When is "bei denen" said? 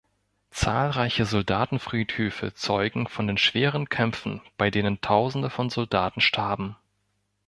4.57-4.99